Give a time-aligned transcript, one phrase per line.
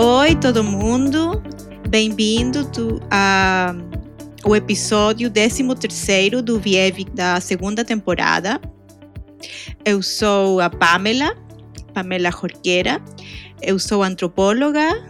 [0.00, 1.42] Oi, todo mundo.
[1.88, 2.70] Bem-vindo
[3.10, 5.64] ao episódio 13
[6.40, 8.60] do Viev da segunda temporada.
[9.84, 11.36] Eu sou a Pamela,
[11.92, 13.02] Pamela Jorqueira.
[13.60, 15.04] Eu sou antropóloga.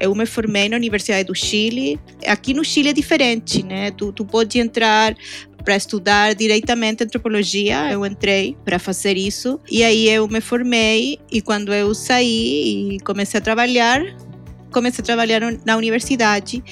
[0.00, 2.00] Eu me formei na Universidade do Chile.
[2.26, 3.92] Aqui no Chile é diferente, né?
[3.92, 5.14] Tu, tu pode entrar
[5.62, 7.92] para estudar diretamente antropologia.
[7.92, 13.00] Eu entrei para fazer isso e aí eu me formei e quando eu saí e
[13.04, 14.02] comecei a trabalhar,
[14.72, 16.62] comecei a trabalhar na universidade,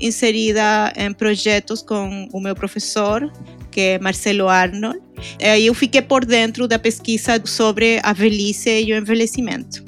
[0.00, 3.30] inserida em projetos com o meu professor,
[3.70, 4.98] que é Marcelo Arnold.
[5.40, 9.84] Aí eu fiquei por dentro da pesquisa sobre a velhice e o envelhecimento.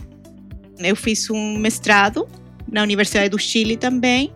[0.78, 2.28] Eu fiz um mestrado
[2.70, 4.32] na Universidade do Chile também,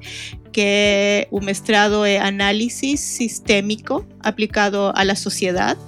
[0.52, 5.80] que o mestrado é Análise Sistêmico aplicado à sociedade,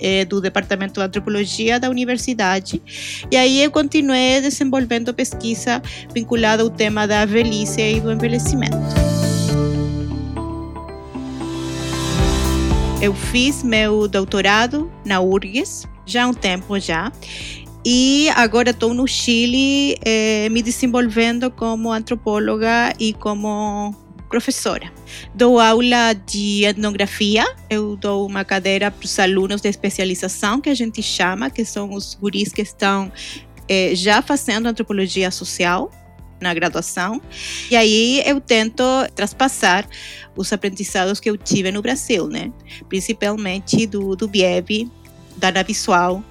[0.00, 2.82] é, do Departamento de Antropologia da Universidade.
[3.30, 5.82] E aí eu continuei desenvolvendo pesquisa
[6.14, 8.76] vinculada ao tema da velhice e do envelhecimento.
[13.00, 17.12] Eu fiz meu doutorado na URGS já há um tempo já
[17.84, 23.94] e agora estou no Chile eh, me desenvolvendo como antropóloga e como
[24.28, 24.92] professora.
[25.34, 30.74] Dou aula de etnografia, eu dou uma cadeira para os alunos de especialização, que a
[30.74, 33.10] gente chama, que são os guris que estão
[33.68, 35.90] eh, já fazendo antropologia social
[36.40, 37.20] na graduação.
[37.70, 39.88] E aí eu tento traspassar
[40.36, 42.52] os aprendizados que eu tive no Brasil, né?
[42.88, 44.90] Principalmente do, do BIEB,
[45.36, 46.22] da Ana Visual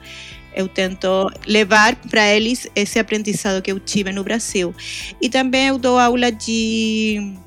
[0.58, 4.74] eu tento levar para eles esse aprendizado que eu tive no Brasil.
[5.22, 7.38] E também eu dou aula de,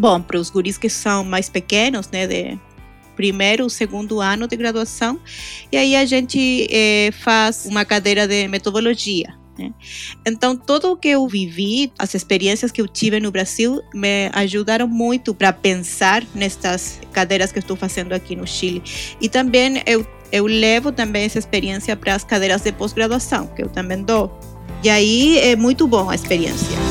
[0.00, 2.58] bom, para os guris que são mais pequenos, né, de
[3.14, 5.20] primeiro segundo ano de graduação,
[5.70, 9.38] e aí a gente eh, faz uma cadeira de metodologia.
[9.58, 9.74] Né?
[10.26, 14.88] Então, tudo o que eu vivi, as experiências que eu tive no Brasil, me ajudaram
[14.88, 18.82] muito para pensar nestas cadeiras que estou fazendo aqui no Chile.
[19.20, 23.68] E também eu eu levo também essa experiência para as cadeiras de pós-graduação, que eu
[23.68, 24.30] também dou.
[24.82, 26.89] E aí é muito bom a experiência.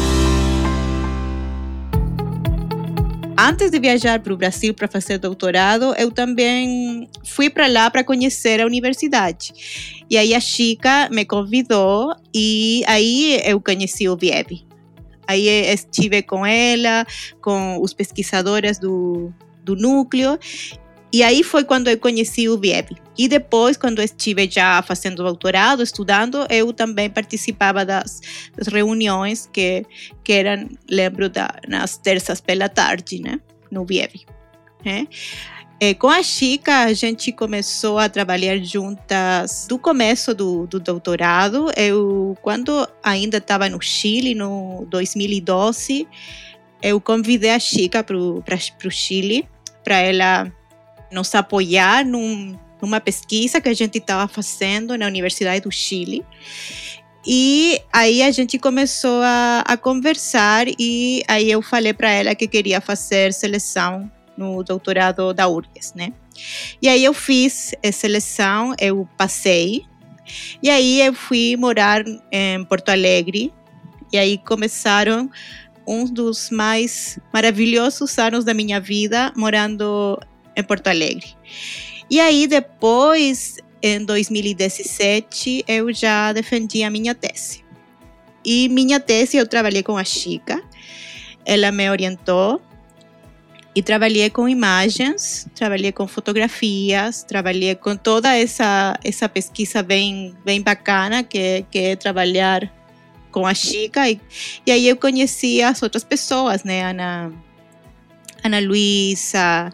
[3.42, 8.04] Antes de viajar para o Brasil para fazer doutorado, eu também fui para lá para
[8.04, 9.54] conhecer a universidade.
[10.10, 14.68] E aí a Chica me convidou e aí eu conheci o Vieb.
[15.26, 17.08] Aí estive com ela,
[17.42, 19.34] com os pesquisadores do,
[19.64, 20.38] do núcleo
[21.12, 22.98] e aí foi quando eu conheci o VIEB.
[23.18, 28.22] E depois, quando estive já fazendo doutorado, estudando, eu também participava das,
[28.56, 29.86] das reuniões que,
[30.24, 33.40] que eram, lembro, da, nas terças pela tarde, né?
[33.72, 34.26] No VIEB.
[34.86, 35.08] Né?
[35.82, 41.72] É, com a Chica, a gente começou a trabalhar juntas do começo do, do doutorado.
[41.76, 46.08] Eu, quando ainda estava no Chile, no 2012,
[46.84, 49.48] eu convidei a Chica para o Chile,
[49.84, 50.52] para ela
[51.12, 56.26] nos apoiar num, numa pesquisa que a gente estava fazendo na Universidade do Chile.
[57.26, 62.48] E aí a gente começou a, a conversar e aí eu falei para ela que
[62.48, 66.14] queria fazer seleção no doutorado da URGS, né?
[66.82, 69.86] E aí eu fiz seleção, eu passei.
[70.64, 73.54] E aí eu fui morar em Porto Alegre.
[74.12, 75.30] E aí começaram
[75.86, 80.20] um dos mais maravilhosos anos da minha vida morando
[80.60, 81.28] em Porto Alegre.
[82.10, 87.64] E aí depois, em 2017, eu já defendi a minha tese.
[88.44, 90.62] E minha tese eu trabalhei com a Chica,
[91.46, 92.62] ela me orientou
[93.76, 100.62] e trabalhei com imagens, trabalhei com fotografias, trabalhei com toda essa essa pesquisa bem bem
[100.62, 102.74] bacana que, que é trabalhar
[103.32, 104.20] com a Chica e,
[104.66, 107.32] e aí eu conheci as outras pessoas, né, Ana
[108.44, 109.72] Ana Luísa,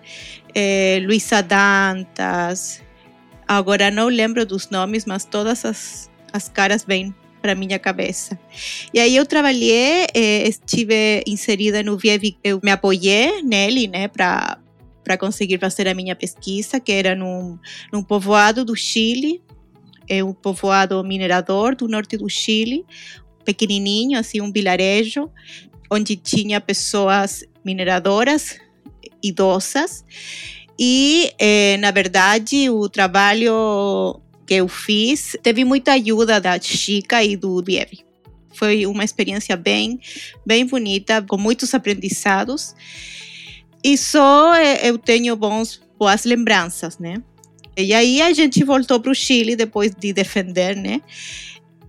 [0.54, 2.82] é, Luísa Dantas.
[3.48, 8.40] Agora não lembro dos nomes, mas todas as, as caras vêm para minha cabeça.
[8.92, 14.58] E aí eu trabalhei, é, estive inserida no VIEV, eu me apoiei nele, né, para
[15.04, 17.60] para conseguir fazer a minha pesquisa, que era num,
[17.94, 19.40] num povoado do Chile,
[20.10, 22.84] é um povoado minerador do norte do Chile,
[23.46, 25.30] pequenininho, assim, um vilarejo,
[25.90, 28.58] onde tinha pessoas mineradoras
[29.24, 30.06] idosas.
[30.78, 37.36] E, eh, na verdade, o trabalho que eu fiz teve muita ajuda da Chica e
[37.36, 38.04] do Dieve.
[38.54, 40.00] Foi uma experiência bem,
[40.46, 42.76] bem bonita, com muitos aprendizados.
[43.84, 47.22] E só eh, eu tenho bons, boas lembranças, né?
[47.78, 51.02] E aí a gente voltou para o Chile depois de defender, né?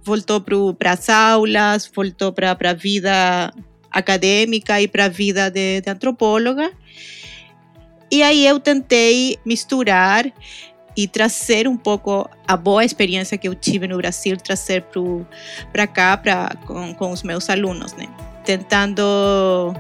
[0.07, 3.53] voltou para as aulas, voltou para a vida
[3.97, 6.71] acadêmica e para a vida de, de antropóloga.
[8.11, 10.31] E aí eu tentei misturar
[10.97, 14.85] e trazer um pouco a boa experiência que eu tive no Brasil, trazer
[15.73, 18.07] para cá pra, com, com os meus alunos, né?
[18.45, 19.03] Tentando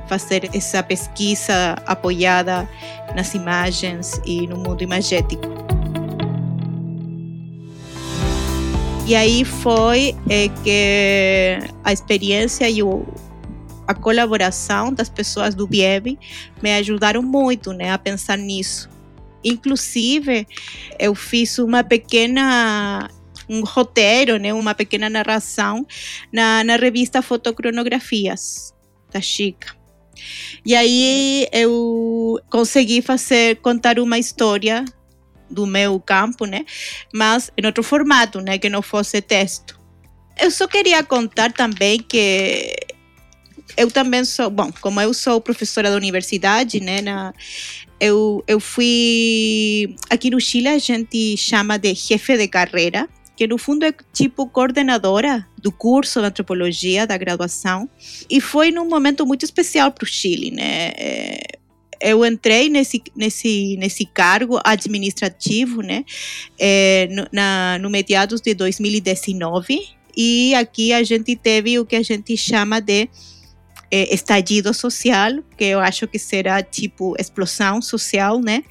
[0.08, 2.68] fazer essa pesquisa apoiada
[3.14, 5.46] nas imagens e no mundo imagético.
[9.06, 13.06] E aí foi é, que a experiência e o,
[13.86, 16.18] a colaboração das pessoas do BIEB
[16.62, 18.88] me ajudaram muito né, a pensar nisso.
[19.44, 20.46] Inclusive,
[20.98, 23.08] eu fiz uma pequena
[23.48, 25.86] um roteiro, né, uma pequena narração
[26.32, 28.74] na, na revista Fotocronografias
[29.12, 29.74] da Chica.
[30.64, 34.84] E aí eu consegui fazer contar uma história
[35.48, 36.64] do meu campo, né,
[37.14, 39.78] mas em outro formato, né, que não fosse texto.
[40.38, 42.74] Eu só queria contar também que
[43.76, 47.34] eu também sou, bom, como eu sou professora da universidade, né, na,
[48.00, 49.94] eu, eu fui.
[50.10, 54.46] Aqui no Chile a gente chama de jefe de carreira, que no fundo é tipo
[54.48, 57.88] coordenadora do curso de antropologia da graduação.
[58.28, 60.92] E foi num momento muito especial para o Chile, né?
[60.96, 61.40] É,
[62.00, 66.04] eu entrei nesse, nesse, nesse cargo administrativo, né,
[66.58, 69.80] é, no, na, no mediados de 2019,
[70.14, 73.08] e aqui a gente teve o que a gente chama de
[73.90, 78.64] é, estallido social, que eu acho que será tipo explosão social, né?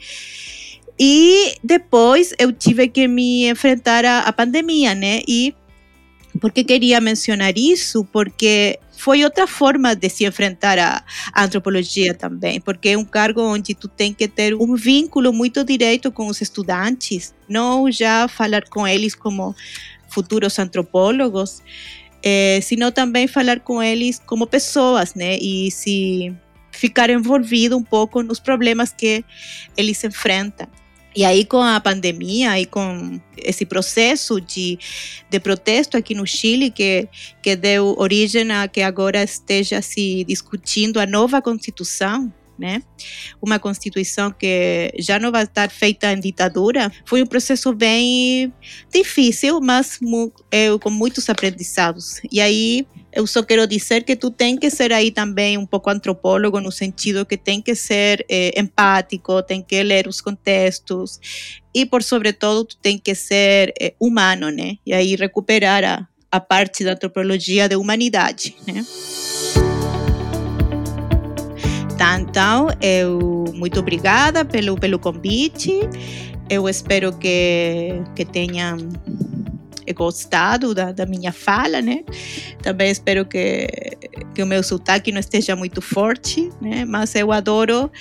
[1.00, 5.21] E depois eu tive que me enfrentar à, pandemia, né?
[5.27, 5.53] E
[6.39, 8.06] por que queria mencionar isso?
[8.06, 11.03] Porque foi outra forma de se enfrentar à,
[11.35, 16.12] antropologia também, porque é um cargo onde tu tem que ter um vínculo muito direto
[16.12, 19.53] com os estudantes, não já falar com eles como
[20.09, 21.62] futuros antropólogos,
[22.27, 25.38] é, sino também falar com eles como pessoas, né?
[25.38, 26.36] E se
[26.72, 29.24] ficar envolvido um pouco nos problemas que
[29.77, 30.68] eles enfrentam.
[31.16, 34.77] E aí, com a pandemia e com esse processo de,
[35.30, 37.07] de protesto aqui no Chile, que,
[37.42, 42.81] que deu origem a que agora esteja se discutindo a nova Constituição, né?
[43.42, 46.92] Uma constituição que já não vai estar feita em ditadura.
[47.06, 48.54] Foi um processo bem
[48.92, 50.00] difícil, mas
[50.52, 52.22] é, com muitos aprendizados.
[52.31, 55.90] E aí eu só quero dizer que tu tem que ser aí também um pouco
[55.90, 61.19] antropólogo no sentido que tem que ser é, empático, tem que ler os contextos
[61.74, 64.78] e por sobretudo tu tem que ser é, humano, né?
[64.86, 68.86] E aí recuperar a, a parte da antropologia de humanidade, né?
[72.13, 75.72] Então, eu muito obrigada pelo, pelo convite.
[76.48, 78.78] Eu espero que, que tenham
[79.96, 82.04] gostado da, da minha fala, né?
[82.62, 83.68] Também espero que,
[84.34, 86.86] que o meu sotaque não esteja muito forte, né?
[86.86, 87.92] Mas eu adoro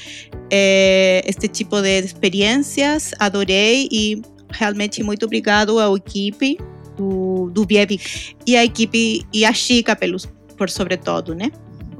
[0.50, 6.58] é, este tipo de experiências, adorei e realmente muito obrigado à equipe
[6.96, 8.00] do, do Biebi
[8.46, 10.26] e a equipe e a Chica pelos,
[10.56, 11.50] por sobretudo, né?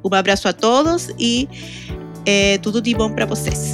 [0.04, 1.48] Um abraço a todos e
[2.26, 3.72] é, tudo de bom para vocês.